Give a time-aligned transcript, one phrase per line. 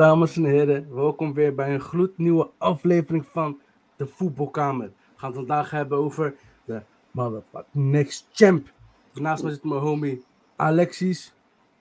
[0.00, 0.94] dames en heren.
[0.94, 3.60] Welkom weer bij een gloednieuwe aflevering van
[3.96, 4.86] de Voetbalkamer.
[4.86, 8.72] We gaan het vandaag hebben over de motherfucking next champ.
[9.14, 10.24] Naast me zit mijn homie
[10.56, 11.34] Alexis.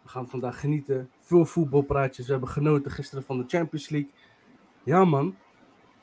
[0.04, 1.10] We gaan vandaag genieten.
[1.20, 2.26] Veel voetbalpraatjes.
[2.26, 4.10] We hebben genoten gisteren van de Champions League.
[4.84, 5.36] Ja man.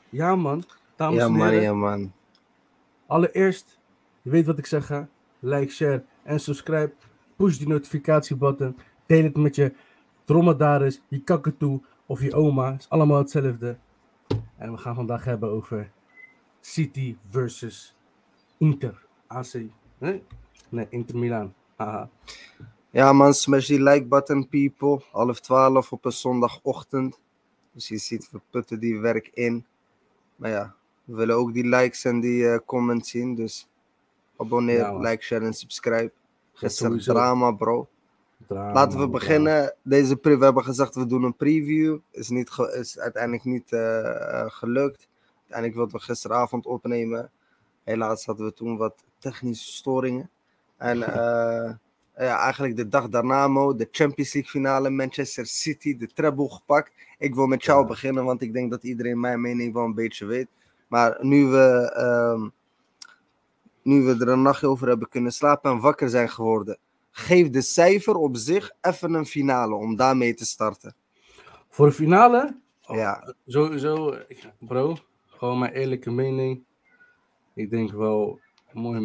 [0.09, 0.63] Ja man.
[0.95, 1.61] Dames Ja en man, heren.
[1.61, 2.11] ja man.
[3.07, 3.79] Allereerst,
[4.21, 4.87] je weet wat ik zeg.
[4.87, 5.01] hè?
[5.39, 6.93] Like, share en subscribe.
[7.35, 8.77] Push die notificatiebutton.
[9.05, 9.73] Deel het met je
[10.25, 12.75] dromedaris, je kakatoe of je oma.
[12.79, 13.77] is allemaal hetzelfde.
[14.57, 15.91] En we gaan vandaag hebben over
[16.61, 17.95] City versus
[18.57, 19.05] Inter.
[19.27, 19.53] AC.
[19.97, 20.23] Nee?
[20.69, 21.53] Nee, Inter Milan.
[21.75, 22.09] Haha.
[22.89, 25.01] Ja man, smash die like button people.
[25.11, 27.19] Half twaalf op een zondagochtend.
[27.71, 29.65] Dus je ziet, we putten die werk in.
[30.35, 33.35] Maar ja, we willen ook die likes en die eh, comments zien.
[33.35, 33.67] Dus
[34.37, 36.11] abonneer, Ja, like, share en subscribe.
[36.53, 37.87] Gisteren drama bro.
[38.47, 39.11] Drama, Laten we drama.
[39.11, 39.75] beginnen.
[39.83, 41.97] Deze pre we hebben gezegd we doen een preview.
[42.11, 45.07] Is, niet is uiteindelijk niet eh, eh, gelukt.
[45.37, 47.31] Uiteindelijk wilden we gisteravond opnemen.
[47.83, 50.29] Helaas hadden we toen wat technische storingen.
[50.77, 51.71] En eh,
[52.17, 56.91] ja, eigenlijk de dag daarna, Mo, de Champions League finale, Manchester City, de treble gepakt.
[57.17, 57.87] Ik wil met jou Ja.
[57.87, 60.47] beginnen, want ik denk dat iedereen mijn mening wel een beetje weet.
[60.87, 62.47] Maar nu we, ehm,
[63.81, 66.77] nu we er een nacht over hebben kunnen slapen en wakker zijn geworden,
[67.17, 70.95] geef de cijfer op zich even een finale om daarmee te starten.
[71.69, 72.59] Voor de finale?
[72.85, 73.33] Oh, Ja.
[73.47, 74.17] Sowieso,
[74.59, 76.63] bro, gewoon mijn eerlijke mening.
[77.53, 78.39] Ik denk wel,
[78.73, 79.03] mooi, een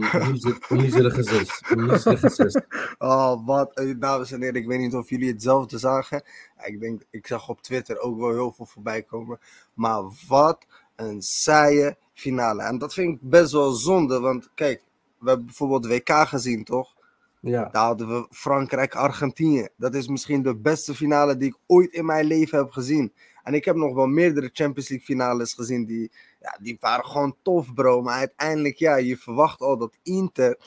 [0.69, 1.63] miserige zes.
[1.69, 2.67] Een.
[2.99, 6.23] Oh, wat, dames en heren, ik weet niet of jullie hetzelfde zagen.
[6.65, 9.39] Ik denk, ik zag op Twitter ook wel heel veel voorbij komen.
[9.75, 12.63] Maar wat een saaie finale.
[12.63, 14.85] En dat vind ik best wel zonde, want kijk,
[15.19, 17.01] we hebben bijvoorbeeld WK gezien, toch?
[17.43, 19.69] Ja, Daar hadden we Frankrijk-Argentinië.
[19.77, 23.13] Dat is misschien de beste finale die ik ooit in mijn leven heb gezien.
[23.43, 27.37] En ik heb nog wel meerdere Champions League finales gezien die, ja, die waren gewoon
[27.43, 28.03] tof, bro.
[28.03, 30.59] Maar uiteindelijk, ja, je verwacht al dat Inter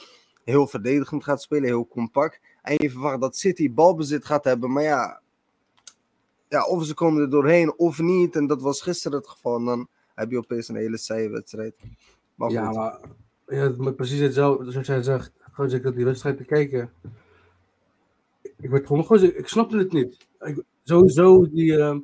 [0.44, 2.40] heel verdedigend gaat spelen, heel compact.
[2.62, 4.72] En je verwacht dat City balbezit gaat hebben.
[4.72, 5.22] Maar ja,
[6.50, 8.35] ja, of ze komen er doorheen of niet.
[8.35, 9.58] En dat was gisteren het geval.
[9.58, 11.75] En dan heb je opeens een hele saaie wedstrijd.
[12.35, 13.00] Maar ja maar
[13.47, 15.31] ja, precies hetzelfde zoals jij zegt.
[15.55, 16.91] Gewoon zeker die wedstrijd te kijken.
[18.41, 20.27] Ik werd gewoon, gewoon ik snapte het niet.
[20.39, 21.97] Ik, sowieso die, eh,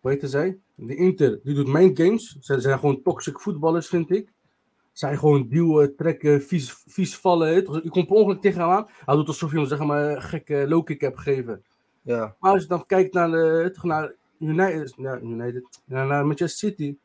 [0.00, 0.58] hoe heette zij?
[0.76, 2.36] Die Inter, die doet main games.
[2.40, 4.32] Ze zijn gewoon toxic voetballers, vind ik.
[4.92, 7.54] Zij gewoon duwen, trekken, vies, vies vallen.
[7.54, 8.88] Je komt per ongeluk tegen hem aan.
[9.04, 11.64] Hij doet alsof je hem zeg maar, een gekke low kick hebt gegeven.
[12.02, 12.36] ja.
[12.40, 16.70] Maar als je dan kijkt naar, de, toch naar United, ja, United naar, naar Manchester
[16.70, 16.96] City.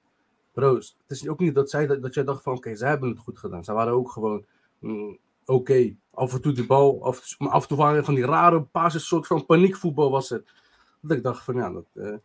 [0.54, 3.10] Bro's, het is ook niet dat, zij, dat, dat jij dacht van oké, zij hebben
[3.10, 3.64] het goed gedaan.
[3.64, 4.46] Zij waren ook gewoon
[4.80, 5.18] mm,
[5.50, 5.96] oké.
[6.12, 9.08] Af en toe die bal, af, maar af en toe waren van die rare passes,
[9.08, 10.44] soort van paniekvoetbal was het.
[11.02, 12.18] Dat ik dacht van ja, dat, eh,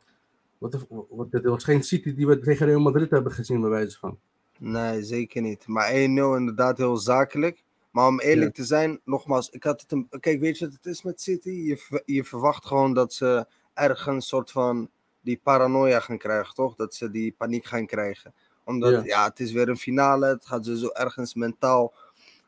[0.59, 3.99] wat, wat, dit was geen City die we tegen Real Madrid hebben gezien bij wijze
[3.99, 4.19] van.
[4.59, 5.67] Nee, zeker niet.
[5.67, 7.63] Maar 1-0 inderdaad heel zakelijk.
[7.91, 10.09] Maar om eerlijk te zijn, nogmaals, ik had het een...
[10.21, 11.51] Kijk, weet je wat het is met City?
[11.51, 16.75] Je, je verwacht gewoon dat ze ergens soort van die paranoia gaan krijgen, toch?
[16.75, 18.35] Dat ze die paniek gaan krijgen.
[18.65, 19.03] Omdat, Ja.
[19.05, 20.27] ja, het is weer een finale.
[20.27, 21.95] Het gaat sowieso ergens mentaal...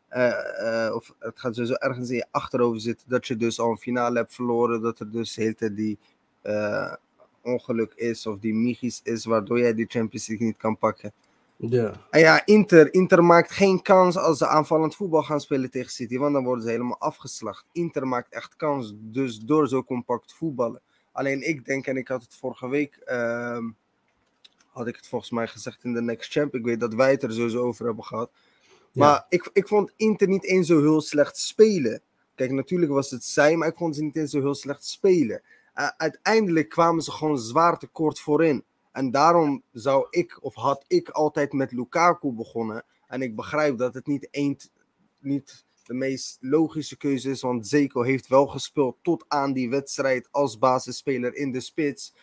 [0.09, 3.71] eh, eh, of het gaat sowieso ergens in je achterhoofd zitten dat je dus al
[3.71, 4.83] een finale hebt verloren.
[4.83, 5.99] Dat er dus de hele tijd die
[6.43, 6.93] eh,
[7.43, 11.13] ongeluk is of die migies is, waardoor jij die Champions League niet kan pakken.
[11.57, 15.91] Ja, En ja, Inter, Inter maakt geen kans als ze aanvallend voetbal gaan spelen tegen
[15.91, 17.65] City, want dan worden ze helemaal afgeslacht.
[17.73, 20.81] Inter maakt echt kans, dus door zo compact voetballen.
[21.13, 23.65] Alleen ik denk, en ik had het vorige week, ehm,
[24.69, 27.23] had ik het volgens mij gezegd in de Next Champ, ik weet dat wij het
[27.23, 28.31] er sowieso over hebben gehad.
[28.97, 32.03] Maar ik, ik vond Inter niet eens zo heel slecht spelen.
[32.35, 35.43] Kijk, natuurlijk was het zij, maar ik vond ze niet eens zo heel slecht spelen.
[35.75, 38.65] Uh, uiteindelijk kwamen ze gewoon zwaar tekort voorin.
[38.93, 42.85] En daarom zou ik, of had ik altijd met Lukaku begonnen.
[43.07, 44.71] En ik begrijp dat het niet, eens,
[45.19, 50.29] niet de meest logische keuze is, want Zeko heeft wel gespeeld tot aan die wedstrijd
[50.31, 52.15] als basisspeler in de spits.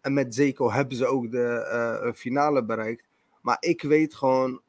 [0.00, 3.04] En met Zeko hebben ze ook de uh, finale bereikt.
[3.42, 4.60] Maar ik weet gewoon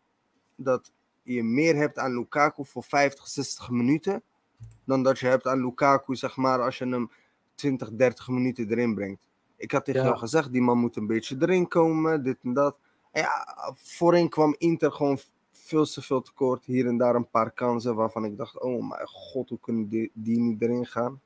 [0.56, 0.92] dat
[1.24, 4.22] je meer hebt aan Lukaku voor 50, 60 minuten.
[4.86, 7.12] Dan dat je hebt aan Lukaku, zeg maar, als je hem
[7.56, 9.22] 20, 30 minuten erin brengt.
[9.58, 10.08] Ik had tegen Ja.
[10.08, 12.76] jou gezegd, die man moet een beetje erin komen, dit en dat.
[13.12, 15.20] En ja, voorin kwam Inter gewoon
[15.52, 16.66] veel te veel tekort.
[16.66, 20.12] Hier en daar een paar kansen waarvan ik dacht, oh mijn god, hoe kunnen die,
[20.14, 21.22] die niet erin gaan?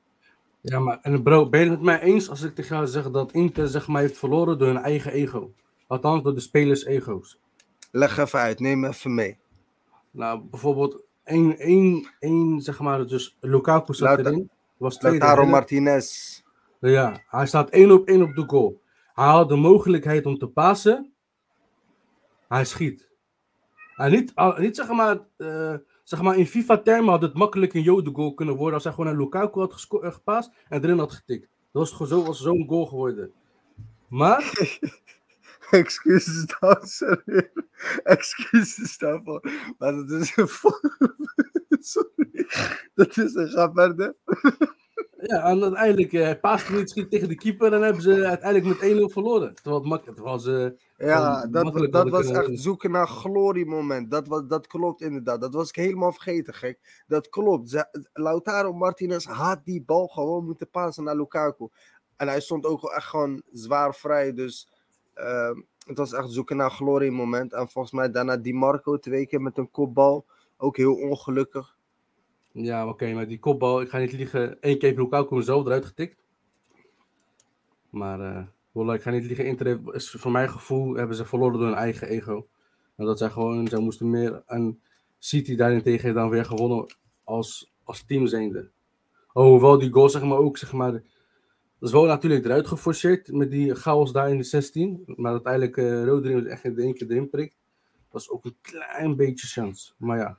[0.60, 3.10] Ja, maar en bro, ben je het met mij eens als ik tegen jou zeg
[3.10, 5.52] dat Inter zeg maar heeft verloren door hun eigen ego?
[5.86, 7.40] Althans, door de spelers' ego's.
[7.90, 9.38] Leg even uit, neem even mee.
[10.10, 14.50] Nou, bijvoorbeeld één, één, één zeg maar, dus Lukaku zat erin.
[14.76, 15.58] Was tweede Lautaro helft.
[15.58, 16.40] Martinez.
[16.80, 18.80] Ja, hij staat één op één op de goal.
[19.14, 21.12] Hij had de mogelijkheid om te passen.
[22.48, 23.08] Hij schiet.
[23.96, 25.74] En niet, al- niet zeg maar, eh,
[26.04, 29.10] zeg maar in FIFA-termen had het makkelijk een Jode goal kunnen worden als hij gewoon
[29.10, 31.48] naar Lukaku had eh, gepast en erin had getikt.
[31.72, 33.32] Dat was gewoon zo, was zo'n goal geworden.
[34.08, 34.52] Maar,
[35.80, 37.22] Excuses daarvoor.
[38.02, 39.50] Excuses daarvoor.
[39.78, 40.48] Maar dat is een.
[41.80, 42.46] Sorry.
[42.94, 44.14] Dat is een ga verder.
[45.20, 48.80] ja, en uiteindelijk, eh, hij paaste niet, schiet tegen de keeper en hebben ze uiteindelijk
[48.80, 49.54] met 1-0 verloren.
[49.54, 52.58] Terwijl het makkelijk terwijl ze, Ja, dat, dat was echt winnen.
[52.58, 54.10] zoeken naar gloriemoment.
[54.10, 55.40] Dat, was, dat klopt inderdaad.
[55.40, 57.04] Dat was ik helemaal vergeten, gek.
[57.06, 57.70] Dat klopt.
[57.70, 61.68] Ze- Lautaro Martinez had die bal gewoon moeten passen naar Lukaku.
[62.16, 64.32] En hij stond ook echt gewoon zwaar vrij.
[64.34, 64.68] Dus
[65.18, 67.52] ehm, het was echt zoeken naar gloriemoment.
[67.52, 70.26] En volgens mij daarna Di Marco twee keer met een kopbal.
[70.56, 71.76] Ook heel ongelukkig.
[72.52, 75.84] ja, oké, maar die kopbal, ik ga niet liegen, één keer Lukaku hem zelf eruit
[75.84, 76.16] getikt.
[77.90, 81.68] Maar, wallah, ik ga niet liegen, Inter is voor mijn gevoel hebben ze verloren door
[81.68, 82.46] hun eigen ego.
[82.96, 84.80] En dat zij gewoon, zij moesten meer, en
[85.18, 86.86] City daarentegen dan weer gewonnen
[87.24, 88.70] als, als team zijnde.
[89.26, 91.02] Hoewel die goal, zeg maar, ook, zeg maar,
[91.78, 95.02] dat is wel natuurlijk eruit geforceerd met die chaos daar in de 16.
[95.16, 97.56] Maar uiteindelijk eh Rodri echt in één keer erin prikt.
[97.92, 99.92] Dat was ook een klein beetje chance.
[99.96, 100.38] Maar ja,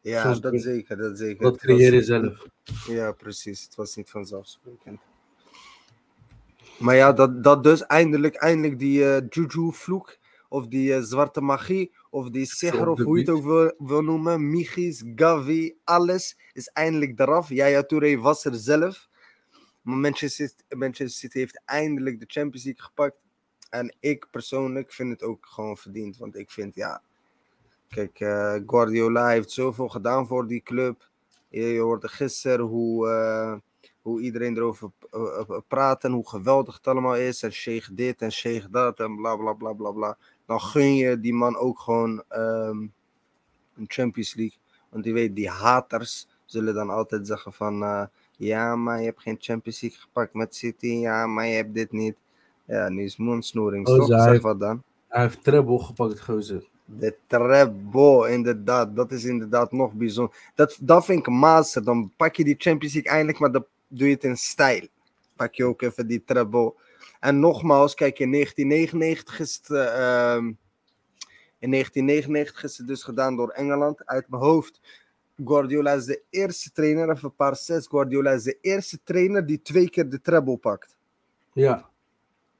[0.00, 0.96] Ja, dat zeker.
[0.96, 1.42] Dat zeker.
[1.42, 2.46] dat creëer je zelf.
[2.86, 3.62] Ja, precies.
[3.62, 5.00] Het was niet vanzelfsprekend.
[6.78, 10.18] Maar ja, dat, dat dus eindelijk, eindelijk die eh Juju-vloek,
[10.48, 14.02] of die eh, zwarte magie, of die sihr, of hoe je het ook wil, wil
[14.02, 17.48] noemen, Michis, Gavi, alles is eindelijk eraf.
[17.48, 19.08] Yaya Touré was er zelf.
[19.88, 23.16] Maar Manchester City, Manchester City heeft eindelijk de Champions League gepakt.
[23.70, 26.16] En ik persoonlijk vind het ook gewoon verdiend.
[26.16, 27.02] Want ik vind, ja...
[27.88, 31.08] Kijk, eh, Guardiola heeft zoveel gedaan voor die club.
[31.48, 33.54] Je, je hoorde gisteren hoe, eh,
[34.02, 37.42] hoe iedereen erover eh, praat en hoe geweldig het allemaal is.
[37.42, 40.18] En Sheikh dit en Sheikh dat en bla bla bla bla bla.
[40.46, 42.86] Dan gun je die man ook gewoon ehm,
[43.74, 44.58] een Champions League.
[44.88, 48.08] Want die weet, die haters zullen dan altijd zeggen van...
[48.38, 50.86] ja, maar je hebt geen Champions League gepakt met City.
[50.86, 52.16] Ja, maar je hebt dit niet.
[52.64, 54.06] Ja, nu is mondsnoering, toch?
[54.06, 54.82] zij Zeg heeft- wat dan.
[55.08, 56.68] Hij heeft treble gepakt, gozer.
[56.84, 58.96] De treble, inderdaad.
[58.96, 60.36] Dat is inderdaad nog bijzonder.
[60.54, 61.84] Dat, dat vind ik een master.
[61.84, 64.86] Dan pak je die Champions League eindelijk, maar dan doe je het in stijl.
[65.36, 66.74] Pak je ook even die treble.
[67.20, 69.70] En nogmaals, kijk, in 1999 is het...
[69.70, 70.46] eh, ehm,
[71.58, 74.06] in 1999 is het dus gedaan door Engeland.
[74.06, 74.80] Uit mijn hoofd.
[75.44, 77.86] Guardiola is de eerste trainer, even een paar sets.
[77.86, 80.96] Guardiola is de eerste trainer die twee keer de treble pakt.
[81.52, 81.88] Ja.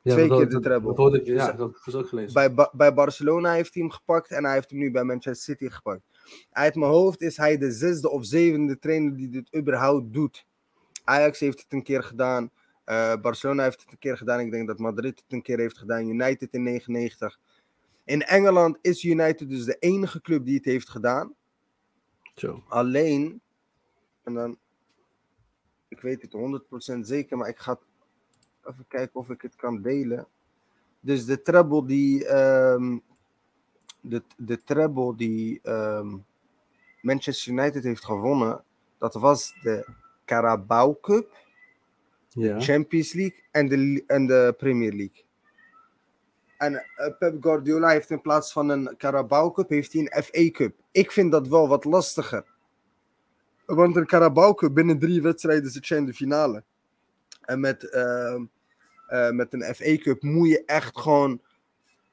[0.03, 0.87] ja Twee dat- keer de dat- treble.
[0.89, 2.33] Dat hoorde ik, ja, Dus- dat is ook gelezen.
[2.33, 5.55] Bij, Ba- bij Barcelona heeft hij hem gepakt en hij heeft hem nu bij Manchester
[5.57, 6.01] City gepakt.
[6.51, 10.47] Uit mijn hoofd is hij de zesde of zevende trainer die dit überhaupt doet.
[11.05, 12.51] Ajax heeft het een keer gedaan.
[12.85, 14.41] eh, Barcelona heeft het een keer gedaan.
[14.41, 16.09] Ik denk dat Madrid het een keer heeft gedaan.
[16.09, 17.39] United in 99.
[18.05, 21.35] In Engeland is United dus de enige club die het heeft gedaan.
[22.39, 22.63] Zo.
[22.69, 23.41] Alleen,
[24.23, 24.59] en dan,
[25.89, 26.33] ik weet het
[26.97, 27.79] 100% zeker, maar ik ga
[28.65, 30.27] even kijken of ik het kan delen.
[31.01, 32.99] Dus de treble die, ehm,
[34.01, 36.17] de, de treble die ehm,
[37.03, 38.65] Manchester United heeft gewonnen,
[38.99, 39.87] dat was de
[40.25, 41.37] Carabao Cup,
[42.29, 42.61] Ja.
[42.61, 45.25] Champions League en de, en de Premier League.
[46.59, 50.51] En eh, Pep Guardiola heeft in plaats van een Carabao Cup, heeft hij een FA
[50.51, 50.75] Cup.
[50.91, 52.45] Ik vind dat wel wat lastiger.
[53.67, 56.63] Want een Carabao Cup binnen drie wedstrijden zit je in de finale.
[57.41, 58.45] En met, ehm,
[59.07, 61.41] eh, met een FA Cup moet je echt gewoon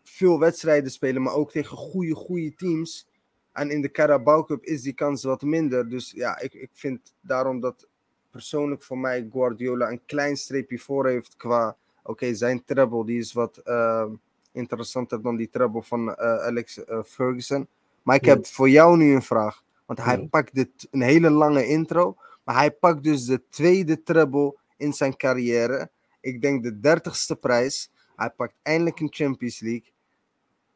[0.04, 3.08] veel wedstrijden spelen, maar ook tegen goede, goede teams.
[3.52, 5.90] En in de Carabao Cup is die kans wat minder.
[5.90, 7.88] Dus ja, ik, ik vind daarom dat
[8.32, 11.78] persoonlijk voor mij Guardiola een klein streepje voor heeft qua...
[12.04, 14.14] Oké, zijn treble die is wat ehm,
[14.56, 17.68] interessanter dan die treble van eh, Alex eh, Ferguson.
[18.04, 18.34] Maar ik Ja.
[18.34, 19.64] heb voor jou nu een vraag.
[19.86, 20.28] Want hij Ja.
[20.30, 22.16] pakt dit, een hele lange intro.
[22.44, 25.90] Maar hij pakt dus de tweede treble in zijn carrière.
[26.22, 27.92] Ik denk de dertigste prijs.
[28.16, 29.94] Hij pakt eindelijk een Champions League.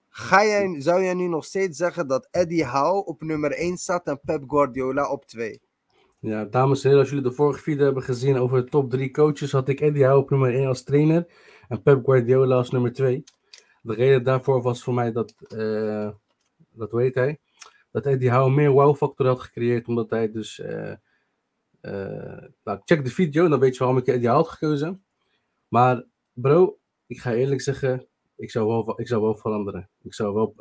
[0.10, 4.08] Ga jij, zou jij nu nog steeds zeggen dat Eddie Howe op nummer 1 staat
[4.08, 5.62] en Pep Guardiola op 2?
[6.20, 9.12] Ja, dames en heren, als jullie de vorige video hebben gezien over de top 3
[9.12, 11.28] coaches, had ik Eddie Howe op nummer 1 als trainer
[11.68, 13.24] en Pep Guardiola als nummer 2.
[13.82, 16.10] De reden daarvoor was voor mij dat, eh
[16.72, 17.40] dat weet hij,
[17.92, 20.94] dat Eddie Howe meer wow-factor had gecreëerd, omdat hij dus, eh,
[22.64, 25.04] nou, check de video, dan weet je waarom ik Eddie had gekozen.
[25.68, 29.90] Maar bro, ik ga eerlijk zeggen, ik zou wel, ik zou wel veranderen.
[30.02, 30.54] Ik zou wel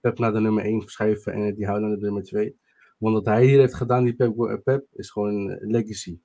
[0.00, 2.58] Pep naar de nummer 1 verschuiven en Eddie Howe naar de nummer 2.
[2.98, 6.20] Want wat hij hier heeft gedaan, die Pep, Pep is gewoon legacy.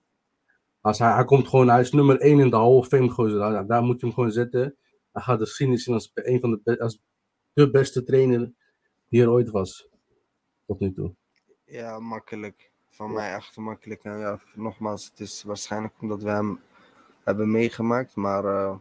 [0.81, 3.37] Als hij, hij komt gewoon, hij is nummer 1 in de Hall of Fame.
[3.37, 4.75] Daar, daar moet je hem gewoon zetten.
[5.11, 6.99] Hij gaat de geschiedenis zien als een van de, als
[7.53, 8.51] de beste trainer
[9.09, 9.89] die er ooit was.
[10.65, 11.15] Tot nu toe.
[11.65, 12.71] Ja, makkelijk.
[12.89, 13.13] Van Ja.
[13.13, 14.03] mij echt makkelijk.
[14.03, 16.59] Nou ja, nogmaals, het is waarschijnlijk omdat we hem
[17.23, 18.15] hebben meegemaakt.
[18.15, 18.77] Maar eh,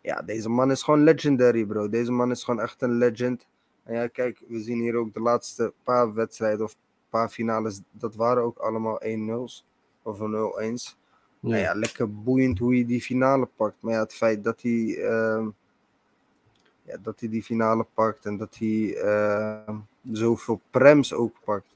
[0.00, 1.88] ja, deze man is gewoon legendary, bro.
[1.88, 3.46] Deze man is gewoon echt een legend.
[3.82, 6.76] En ja, kijk, we zien hier ook de laatste paar wedstrijden of
[7.08, 7.80] paar finales.
[7.90, 9.64] Dat waren ook allemaal 1-0's
[10.02, 10.96] of een 0-1's.
[11.42, 13.74] Nou ja, lekker boeiend hoe hij die finale pakt.
[13.80, 15.46] Maar ja, het feit dat hij, ehm,
[16.84, 19.76] ja, dat hij die finale pakt en dat hij ehm,
[20.12, 21.66] zoveel prems ook pakt.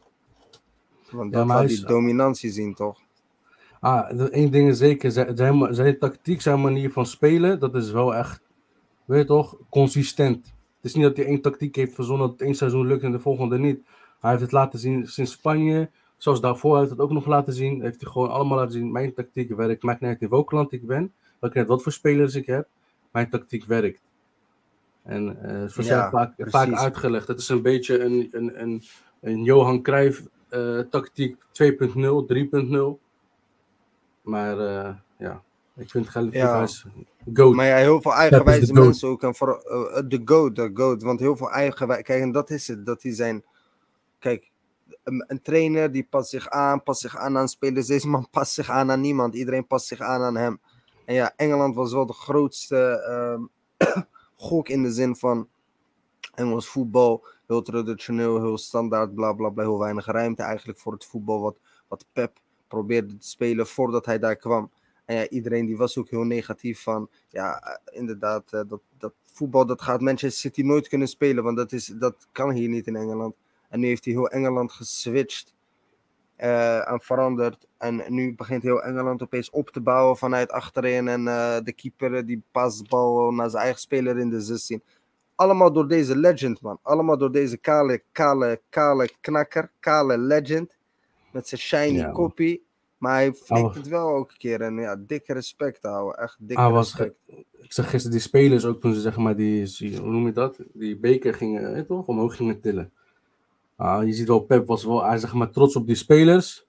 [1.10, 3.00] Want Ja, dat laat die is- dominantie zien, toch?
[3.80, 7.90] Ah, één ding is zeker, zijn, zijn, zijn tactiek, zijn manier van spelen, dat is
[7.90, 8.40] wel echt,
[9.04, 10.44] weet je toch, consistent.
[10.46, 13.12] Het is niet dat hij één tactiek heeft verzonnen, dat het één seizoen lukt en
[13.12, 13.80] de volgende niet.
[14.20, 17.82] Hij heeft het laten zien sinds Spanje, zoals daarvoor heeft het ook nog laten zien.
[17.82, 19.82] Heeft hij gewoon allemaal laten zien, mijn tactiek werkt.
[19.82, 22.46] Maakt niet uit in welk land ik ben, maakt niet uit wat voor spelers ik
[22.46, 22.68] heb,
[23.10, 24.00] mijn tactiek werkt.
[25.02, 28.82] En eh zoals Ja, vaak, vaak uitgelegd, het is een beetje een, een, een,
[29.20, 31.68] een Johan Cruijff eh, tactiek 2.0,
[32.26, 33.04] 3.0.
[34.22, 35.42] Maar eh, ja,
[35.76, 36.66] ik vind Gellert Ja.
[37.32, 37.54] GOAT.
[37.54, 39.22] Maar ja, heel veel eigenwijze mensen ook.
[39.22, 39.62] En voor,
[40.08, 41.02] de goat, de goat.
[41.02, 42.02] Want heel veel eigenwijze...
[42.02, 42.86] Kijk, en dat is het.
[42.86, 43.44] Dat die zijn...
[44.18, 44.50] Kijk,
[45.04, 47.86] een, trainer die past zich aan, past zich aan aan spelers.
[47.86, 49.34] Deze man past zich aan aan niemand.
[49.34, 50.60] Iedereen past zich aan aan hem.
[51.04, 53.42] En ja, Engeland was wel de grootste ehm,
[54.46, 55.48] gok in de zin van
[56.34, 57.26] Engels voetbal.
[57.46, 59.62] Heel traditioneel, heel standaard, bla bla bla.
[59.62, 62.38] Heel weinig ruimte eigenlijk voor het voetbal wat, wat Pep
[62.68, 64.70] probeerde te spelen voordat hij daar kwam.
[65.04, 69.12] En ja, iedereen die was ook heel negatief van, ja, eh, inderdaad, eh, dat, dat
[69.32, 72.86] voetbal dat gaat Manchester City nooit kunnen spelen, want dat, is, dat kan hier niet
[72.86, 73.34] in Engeland.
[73.76, 75.54] En nu heeft hij heel Engeland geswitcht
[76.36, 77.66] eh, en veranderd.
[77.78, 81.08] En nu begint heel Engeland opeens op te bouwen vanuit achterin.
[81.08, 84.82] En eh, de keeper die past de bal naar zijn eigen speler in de 16.
[85.34, 86.78] Allemaal door deze legend, man.
[86.82, 90.76] Allemaal door deze kale, kale, kale knakker, kale legend.
[91.32, 92.12] Met zijn shiny Ja, man.
[92.12, 92.64] kopie.
[92.98, 94.60] Maar hij flikt het wel elke keer.
[94.60, 96.22] En ja, dikke respect houden.
[96.22, 97.18] Echt Hij was respect.
[97.52, 100.58] Ik zag gisteren die spelers ook toen ze zeg maar die, hoe noem je dat?
[100.72, 102.06] Die beker gingen, eh, toch?
[102.06, 102.92] Omhoog gingen tillen.
[103.76, 106.66] Ah, je ziet wel, Pep was wel, hij zeg maar trots op die spelers.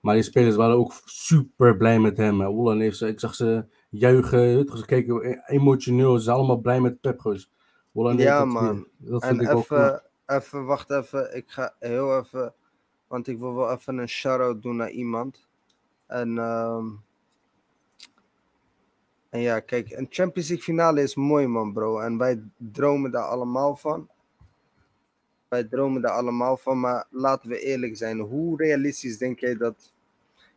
[0.00, 2.40] Maar die spelers waren ook super blij met hem.
[2.80, 6.16] heeft ze, ik zag ze juichen, ze keken e- emotioneel.
[6.16, 7.22] Ze zijn allemaal blij met Pep.
[7.22, 7.50] Heeft
[8.16, 8.86] Ja, man.
[8.96, 9.80] Dat En vind ik ook knap.
[9.80, 11.36] even, even, wacht even.
[11.36, 12.54] Ik ga heel even,
[13.06, 15.46] want ik wil wel even een shout-out doen naar iemand.
[16.06, 16.86] En, ehm,
[19.30, 21.98] en ja, kijk, een Champions League finale is mooi, man, bro.
[21.98, 24.08] En wij dromen daar allemaal van.
[25.48, 28.18] Wij dromen daar allemaal van, maar laten we eerlijk zijn.
[28.18, 29.92] Hoe realistisch denk jij dat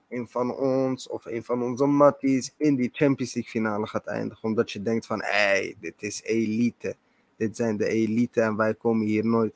[0.09, 4.43] een van ons of een van onze matties in die Champions League finale gaat eindigen?
[4.43, 6.95] Omdat je denkt van, hé, hey, dit is elite.
[7.37, 9.53] Dit zijn de elite en wij komen hier nooit.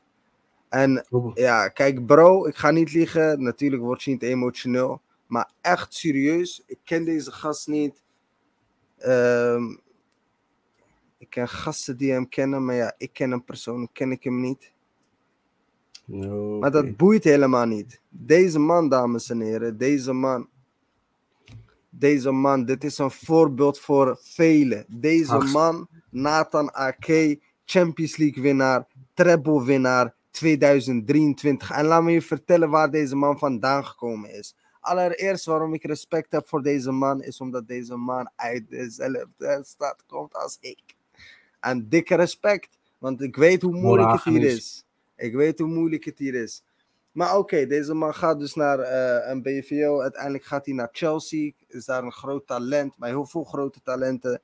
[0.70, 3.44] En ja, kijk bro, ik ga niet liegen.
[3.44, 5.02] Natuurlijk word je niet emotioneel.
[5.28, 8.04] Maar echt serieus, ik ken deze gast niet.
[8.98, 9.64] Ehm,
[11.18, 14.42] ik ken gasten die hem kennen, maar ja, ik ken hem persoonlijk, ken ik hem
[14.42, 14.74] niet.
[16.06, 18.02] No, Maar dat boeit helemaal niet.
[18.10, 20.48] Deze man, dames en heren, deze man.
[21.90, 24.86] Deze man, dit is een voorbeeld voor velen.
[24.90, 25.52] Deze Ach.
[25.52, 31.72] man, Nathan Ake, Champions League winnaar, treble winnaar 2023.
[31.72, 34.56] En laat me je vertellen waar deze man vandaan gekomen is.
[34.80, 40.04] Allereerst waarom ik respect heb voor deze man, is omdat deze man uit dezelfde stad
[40.08, 40.96] komt als ik.
[41.60, 44.85] En dikke respect, want ik weet hoe moeilijk het hier is.
[45.16, 46.64] Ik weet hoe moeilijk het hier is.
[47.12, 50.02] Maar oké, deze man gaat dus naar eh, een BVO.
[50.02, 51.52] Uiteindelijk gaat hij naar Chelsea.
[51.68, 54.42] Is daar een groot talent, maar heel veel grote talenten.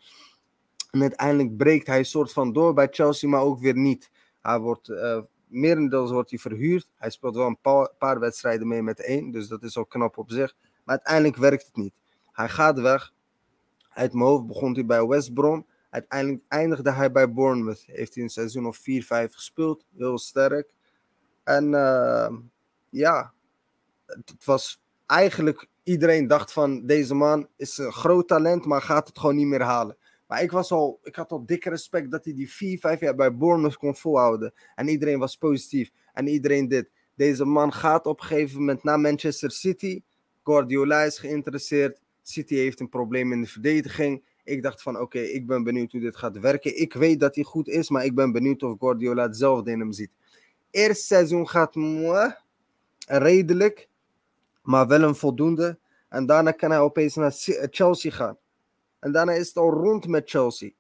[0.92, 4.10] En uiteindelijk breekt hij soort van door bij Chelsea, maar ook weer niet.
[4.42, 6.88] Hij wordt, eh merendeels wordt hij verhuurd.
[6.96, 10.18] Hij speelt wel een pa- paar wedstrijden mee met één, dus dat is al knap
[10.18, 10.56] op zich.
[10.84, 11.94] Maar uiteindelijk werkt het niet.
[12.32, 13.14] Hij gaat weg.
[13.90, 15.66] Uit mijn hoofd begon hij bij West Brom.
[15.92, 17.84] Uiteindelijk eindigde hij bij Bournemouth.
[17.86, 19.86] Heeft hij een seizoen of 4, 5 gespeeld.
[19.98, 20.74] Heel sterk.
[21.44, 22.34] En eh,
[22.90, 23.34] ja,
[24.06, 29.20] het was eigenlijk iedereen dacht van deze man is een groot talent, maar gaat het
[29.20, 29.98] gewoon niet meer halen.
[30.28, 33.16] Maar ik, was al, ik had al dikke respect dat hij die 4, 5 jaar
[33.16, 34.54] bij Bournemouth kon volhouden.
[34.76, 35.92] En iedereen was positief.
[36.14, 36.90] En iedereen dit.
[37.16, 40.02] Deze man gaat op een gegeven moment naar Manchester City.
[40.44, 42.02] Guardiola is geïnteresseerd.
[42.22, 44.24] City heeft een probleem in de verdediging.
[44.44, 46.82] Ik dacht van oké, ik ben benieuwd hoe dit gaat werken.
[46.82, 49.92] Ik weet dat hij goed is, maar ik ben benieuwd of Guardiola hetzelfde in hem
[49.92, 50.12] ziet.
[50.72, 52.32] Eerste seizoen gaat mwah,
[53.08, 53.90] redelijk,
[54.62, 55.80] maar wel een voldoende.
[56.10, 58.38] En daarna kan hij opeens naar eh, Chelsea gaan.
[59.00, 60.72] En daarna is het al rond met Chelsea.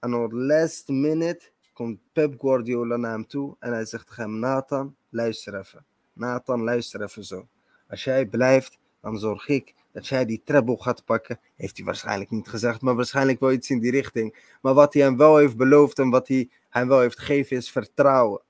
[0.00, 4.38] En op last minute komt Pep Guardiola naar hem toe en hij zegt tegen hem,
[4.38, 5.84] Nathan, luister even.
[6.12, 7.48] Nathan, luister even zo.
[7.88, 11.40] Als jij blijft, dan zorg ik dat jij die treble gaat pakken.
[11.56, 14.56] Heeft hij waarschijnlijk niet gezegd, maar waarschijnlijk wel iets in die richting.
[14.62, 17.70] Maar wat hij hem wel heeft beloofd en wat hij hem wel heeft gegeven is
[17.70, 18.42] vertrouwen.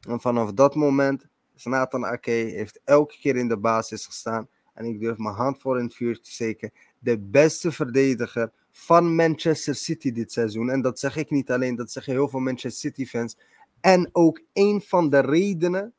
[0.00, 1.26] En vanaf dat moment
[1.64, 4.48] Nathan heeft elke keer in de basis gestaan.
[4.74, 6.72] En ik durf mijn hand voor in het vuur te steken.
[6.98, 10.70] De beste verdediger van Manchester City dit seizoen.
[10.70, 13.36] En dat zeg ik niet alleen, dat zeggen heel veel Manchester City fans.
[13.80, 15.94] En ook een van de redenen,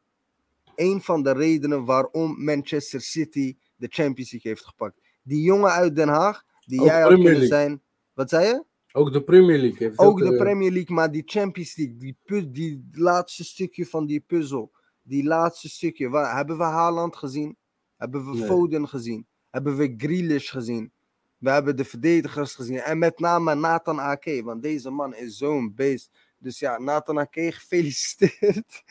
[0.76, 5.02] een van de redenen waarom Manchester City de Champions League heeft gepakt.
[5.24, 7.48] Die jongen uit Den Haag, die Ook jij had kunnen League.
[7.48, 7.82] zijn.
[8.14, 8.64] Wat zei je?
[8.92, 12.18] Ook de Premier League heeft Ook de eh, Premier League, maar die Champions League, die,
[12.26, 17.58] pu- die laatste stukje van die puzzel, die laatste stukje, waar, hebben we Haaland gezien?
[17.98, 18.48] Hebben we Nee.
[18.48, 19.28] Foden gezien?
[19.50, 20.92] Hebben we Grealish gezien?
[21.38, 22.78] We hebben de verdedigers gezien.
[22.80, 26.10] En met name Nathan Ake, want deze man is zo'n beest.
[26.38, 28.84] Dus ja, Nathan Ake, gefeliciteerd.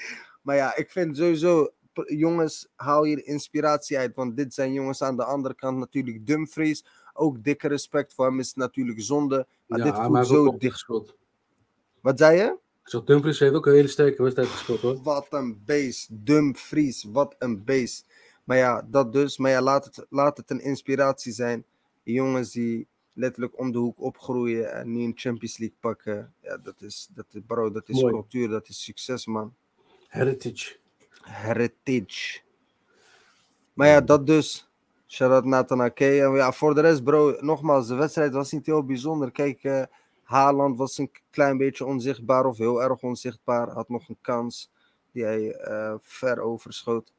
[0.42, 1.68] Maar ja, ik vind sowieso,
[2.04, 4.14] jongens, haal hier inspiratie uit.
[4.14, 6.84] Want dit zijn jongens aan de andere kant natuurlijk Dumfries.
[7.12, 9.46] Ook dikke respect voor hem is natuurlijk zonde.
[9.66, 10.72] Maar ja, dit voelt zo dicht.
[10.72, 11.16] gespeeld.
[12.00, 12.58] Wat zei je?
[12.82, 15.02] Ik zeg, Dumfries heeft ook een hele sterke wedstrijd gespeeld hoor.
[15.02, 16.08] Wat een beest.
[16.10, 18.06] Dumfries, wat een beest.
[18.44, 19.38] Maar ja, dat dus.
[19.38, 21.64] Maar ja, laat het, laat het een inspiratie zijn.
[22.02, 26.34] Die jongens die letterlijk om de hoek opgroeien en nu een Champions League pakken.
[26.42, 28.12] Ja, dat is, dat is, bro, dat is Mooi.
[28.12, 29.54] cultuur, dat is succes, man.
[30.08, 30.76] Heritage.
[31.28, 32.40] Heritage.
[33.72, 34.70] Maar ja, dat dus.
[35.06, 36.22] Shout-out Nathan Ake.
[36.22, 39.30] En ja, voor de rest, bro, nogmaals, de wedstrijd was niet heel bijzonder.
[39.30, 39.82] Kijk, eh
[40.22, 43.68] Haaland was een klein beetje onzichtbaar of heel erg onzichtbaar.
[43.70, 44.70] Had nog een kans
[45.12, 47.12] die hij eh, ver overschoot.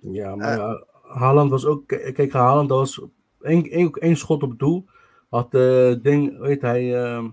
[0.00, 0.56] Ja, maar Eh.
[0.56, 1.86] ja, Haaland was ook.
[1.86, 3.02] Kijk, Haaland dat was
[3.40, 4.86] één, één, één schot op doel.
[5.28, 5.50] Had
[6.02, 7.24] ding, weet hij, ehm,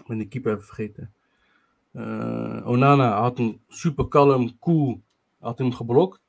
[0.00, 1.12] ik ben de keeper even vergeten.
[1.94, 5.00] Eh, Onana had hem super kalm, cool,
[5.38, 6.20] had hem geblokt.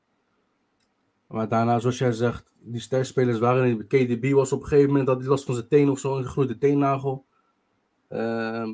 [1.28, 3.88] Maar daarna, zoals jij zegt, die sterspelers waren niet.
[3.88, 6.24] KDB was op een gegeven moment, had hij last van zijn teen of zo, een
[6.24, 7.26] gegroeide teennagel.
[8.08, 8.70] Ehm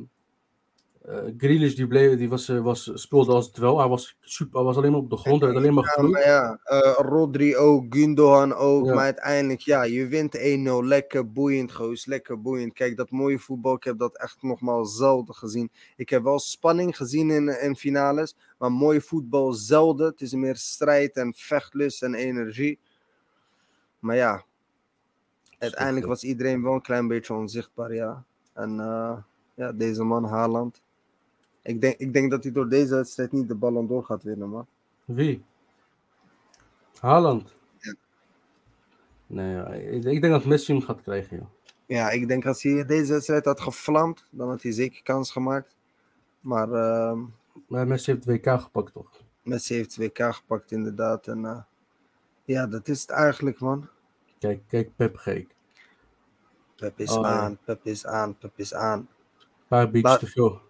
[1.37, 3.79] Grealish die bleef, die was, eh, was, speelde als het wel.
[3.79, 6.25] Hij was, super, hij was alleen maar op de grond, hij alleen maar Ja, maar
[6.25, 8.85] ja, eh, Rodri ook, Gundogan ook.
[8.85, 8.93] Ja.
[8.93, 10.85] Maar uiteindelijk, ja, je wint 1-0.
[10.85, 12.05] Lekker boeiend, goos.
[12.05, 12.73] Lekker boeiend.
[12.73, 15.71] Kijk, dat mooie voetbal, ik heb dat echt nogmaals zelden gezien.
[15.95, 18.35] Ik heb wel spanning gezien in, in finales.
[18.57, 20.07] Maar mooi voetbal zelden.
[20.07, 22.79] Het is meer strijd en vechtlust en energie.
[23.99, 24.43] Maar ja,
[25.57, 28.23] uiteindelijk was iedereen wel een klein beetje onzichtbaar, ja.
[28.53, 28.75] En
[29.55, 30.81] ja, deze man, Haaland.
[31.63, 34.50] Ik denk, ik denk dat hij door deze wedstrijd niet de Ballon d'Or gaat winnen,
[34.50, 34.67] man.
[35.06, 35.43] Wie?
[37.00, 37.56] Haaland?
[37.80, 37.93] Ja.
[39.28, 41.47] Nee, ik, ik denk dat Messi hem gaat krijgen, joh.
[41.86, 45.76] Ja, ik denk als hij deze wedstrijd had gevlamd, dan had hij zeker kans gemaakt.
[46.39, 47.19] Maar ehm,
[47.67, 49.10] Maar Messi heeft WK gepakt, toch?
[49.43, 51.28] Messi heeft 2K gepakt, inderdaad.
[51.28, 51.62] En eh,
[52.45, 53.88] ja, dat is het eigenlijk, man.
[54.39, 55.56] Kijk, kijk, Pep gek.
[56.76, 59.00] Pep is Oh, aan, Pep is aan, Pep is aan.
[59.00, 59.08] Een
[59.67, 60.62] paar beats Maar- te veel.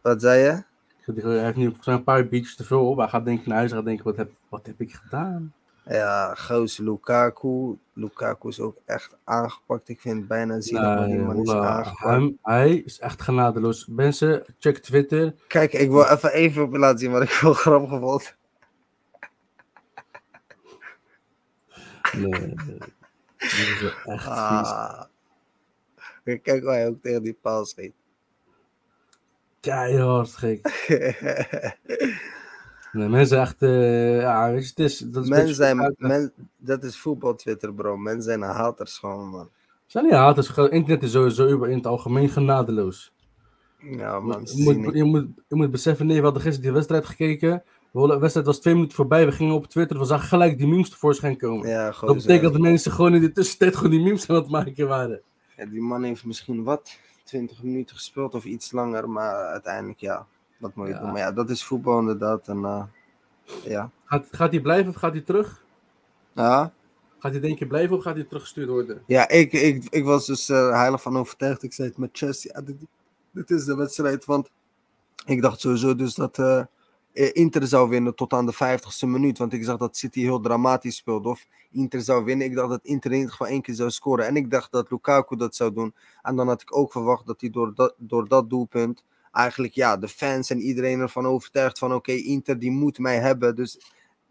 [0.00, 0.62] Wat zei je?
[1.22, 2.96] Hij heeft nu volgens mij een paar beats te veel op.
[2.98, 5.54] Hij gaat denk ik naar huis en gaat denken, wat heb, wat heb ik gedaan?
[5.84, 7.78] Ja, goos Lukaku.
[7.92, 9.88] Lukaku is ook echt aangepakt.
[9.88, 12.10] Ik vind het bijna zielig wat die Nee, man is aangepakt.
[12.10, 13.86] hem, hij is echt genadeloos.
[13.86, 15.34] Mensen, check Twitter.
[15.46, 18.36] Kijk, ik wil even even op je laten zien wat ik wel grappig vond.
[22.12, 22.54] Nee,
[23.38, 24.26] dit is echt.
[24.26, 25.02] Ah.
[26.24, 27.92] Kijk hoe hij ook tegen die paal schiet.
[29.60, 30.60] Keihard gek.
[32.92, 36.84] Nee, mensen echt, eh, ja, weet je, het is, dat is Men zijn, men, dat
[36.84, 37.96] is voetbal Twitter, bro.
[37.96, 39.50] Men zijn haters gewoon, man.
[39.86, 43.12] zijn niet haters, internet is sowieso in het algemeen genadeloos.
[43.78, 44.40] Ja, man.
[44.44, 47.62] Je moet, je, moet, je moet beseffen, nee, we hadden gisteren die wedstrijd gekeken.
[47.92, 50.90] De wedstrijd was twee minuten voorbij, we gingen op Twitter, we zagen gelijk die memes
[50.90, 51.68] tevoorschijn komen.
[51.68, 54.50] Ja, dat betekent dat de mensen gewoon in de tussentijd gewoon die memes aan het
[54.50, 55.20] maken waren.
[55.56, 60.26] Ja, die man heeft misschien wat, 20 minuten gespeeld of iets langer, maar uiteindelijk ja,
[60.58, 61.00] wat moet je Ja.
[61.00, 61.08] doen.
[61.10, 62.48] Maar ja, dat is voetbal inderdaad.
[62.48, 62.82] En, eh,
[63.64, 63.90] ja.
[64.04, 65.64] Gaat, gaat hij blijven of gaat hij terug?
[66.32, 66.72] Ja,
[67.18, 69.02] Gaat hij denk je blijven of gaat hij teruggestuurd worden?
[69.06, 71.62] ja ik, ik, ik was dus eh, heilig van overtuigd.
[71.62, 72.76] Ik zei het met Chelsea, ja, dit,
[73.30, 74.24] dit is de wedstrijd.
[74.24, 74.50] Want
[75.24, 76.64] ik dacht sowieso dus dat eh,
[77.28, 79.38] Inter zou winnen tot aan de 50ste minuut.
[79.38, 81.28] Want ik zag dat City heel dramatisch speelde.
[81.28, 82.46] Of Inter zou winnen.
[82.46, 84.26] Ik dacht dat Inter in ieder geval één keer zou scoren.
[84.26, 85.94] En ik dacht dat Lukaku dat zou doen.
[86.22, 89.96] En dan had ik ook verwacht dat hij door dat, door dat doelpunt eigenlijk ja,
[89.96, 93.56] de fans en iedereen ervan overtuigd van oké, Inter die moet mij hebben.
[93.56, 93.80] Dus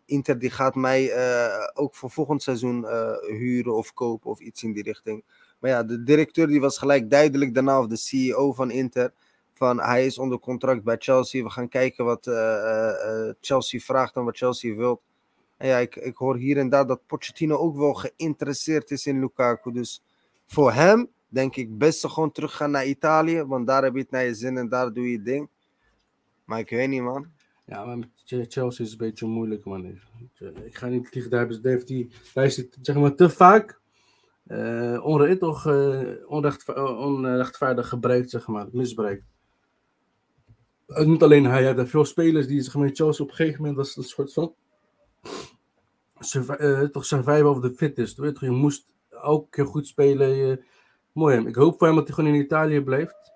[0.05, 4.63] Inter die gaat mij eh, ook voor volgend seizoen eh, huren of kopen of iets
[4.63, 5.23] in die richting.
[5.59, 9.13] Maar ja, de directeur die was gelijk duidelijk daarna, of de CEO van Inter,
[9.59, 11.43] van hij is onder contract bij Chelsea.
[11.43, 15.01] We gaan kijken wat eh, eh, Chelsea vraagt en wat Chelsea wil.
[15.57, 19.19] En ja, ik, ik hoor hier en daar dat Pochettino ook wel geïnteresseerd is in
[19.19, 19.71] Lukaku.
[19.71, 20.03] Dus
[20.45, 24.25] voor hem denk ik best gewoon teruggaan naar Italië, want daar heb je het naar
[24.25, 25.49] je zin en daar doe je ding.
[26.45, 27.27] Maar ik weet niet, man.
[27.65, 29.85] Ja, maar Chelsea is een beetje moeilijk, man.
[30.63, 33.79] Ik ga niet liegen, daar, hebben hij, daar is zeg maar te vaak
[34.49, 35.05] eh eh,
[36.27, 39.23] onrecht, onrechtvaardig gebruikt, zeg maar, misbruikt.
[40.89, 43.77] Eh, niet alleen hij, er veel spelers die maar, in Chelsea op een gegeven moment
[43.77, 44.53] was een soort van
[46.19, 48.17] survi- eh, toch survival of the fittest.
[48.17, 50.59] Weet je, je moest elke keer goed spelen.
[51.11, 51.47] Mooi hem.
[51.47, 53.31] Ik hoop voor hem dat hij gewoon in Italië blijft.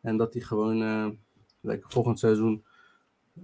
[0.00, 1.08] En dat hij gewoon eh,
[1.60, 2.64] lekker volgend seizoen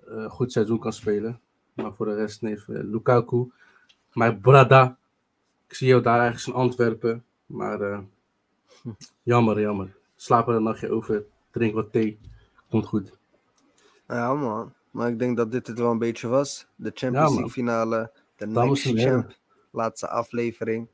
[0.00, 1.40] een goed seizoen kan spelen.
[1.74, 3.50] Maar voor de rest, nee, eh, Lukaku.
[4.12, 4.98] Maar Brada,
[5.66, 7.24] ik zie jou daar ergens in Antwerpen.
[7.46, 7.98] Maar eh,
[9.22, 9.96] jammer, jammer.
[10.16, 12.18] Slaap er een nachtje over, drink wat thee.
[12.70, 13.12] Komt goed.
[14.08, 14.72] Ja, man.
[14.90, 16.66] Maar ik denk dat dit het wel een beetje was.
[16.76, 17.34] De Champions Ja.
[17.34, 18.12] League finale.
[18.36, 19.20] De Dames Next heren.
[19.22, 19.36] Champ.
[19.70, 20.88] Laatste aflevering.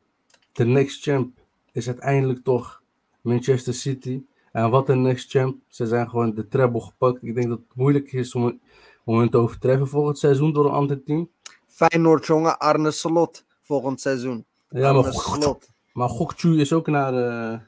[0.53, 1.39] De next champ
[1.73, 2.83] is uiteindelijk toch
[3.21, 4.23] Manchester City.
[4.53, 5.57] En wat een next champ.
[5.69, 7.23] Ze zijn gewoon de treble gepakt.
[7.23, 8.61] Ik denk dat het moeilijk is om,
[9.05, 11.31] om hen te overtreffen volgend seizoen door een ander team.
[11.67, 12.59] Feyenoord, jongen.
[12.59, 13.45] Arne Slot.
[13.62, 14.45] Volgend seizoen.
[14.69, 15.69] Ja, Arne maar, Slot.
[15.93, 17.15] maar Gokchu is ook naar...
[17.15, 17.59] eh,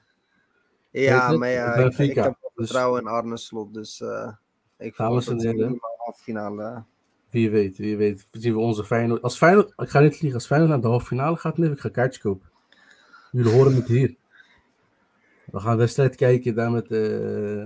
[0.91, 3.75] Ja, maar ja, ik, heb Dus- vertrouwen in Arne Slot.
[3.75, 4.33] Dus eh
[4.79, 5.61] ik Dames verwacht en dat ze heren.
[5.67, 6.85] minimaal halve finale.
[7.31, 8.27] Wie weet, wie weet.
[8.31, 9.23] Zien we onze Feyenoord.
[9.23, 11.81] Als Feyenoord, ik ga niet liegen, als Feyenoord naar de halve finale gaat, nee, ik
[11.81, 12.49] ga kaartjes kopen.
[13.33, 14.17] Jullie horen het hier.
[15.45, 17.65] We gaan de wedstrijd kijken daar met, eh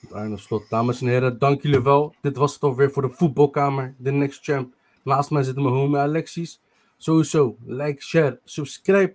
[0.00, 0.68] met Arne Slot.
[0.70, 2.14] Dames en heren, dank jullie wel.
[2.20, 4.74] Dit was het alweer voor de voetbalkamer, de Next Champ.
[5.04, 6.60] Naast mij zit mijn homie Alexis.
[6.96, 9.14] Sowieso, like, share, subscribe.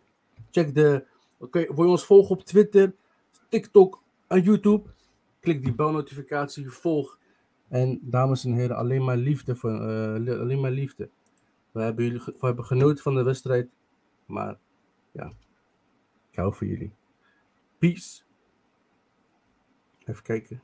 [0.51, 1.05] Check de,
[1.39, 2.95] oké, wil je ons volgen op Twitter,
[3.49, 4.89] TikTok en YouTube?
[5.39, 7.19] Klik die belnotificatie, volg.
[7.67, 9.55] En dames en heren, alleen maar liefde.
[9.55, 11.09] Voor, eh, alleen maar liefde.
[11.71, 13.69] We hebben, jullie, we hebben genoten van de wedstrijd.
[14.25, 14.57] Maar
[15.11, 15.33] ja,
[16.31, 16.91] ik hou van jullie.
[17.77, 18.21] Peace.
[20.05, 20.61] Even kijken.